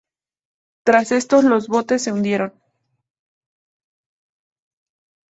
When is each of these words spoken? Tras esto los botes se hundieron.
Tras 0.83 1.11
esto 1.11 1.43
los 1.43 1.67
botes 1.67 2.01
se 2.03 2.11
hundieron. 2.11 2.59